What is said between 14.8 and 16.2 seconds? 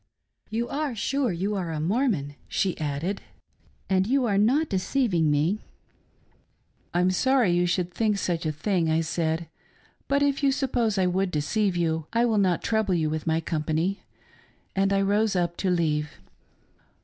I rose up to leave.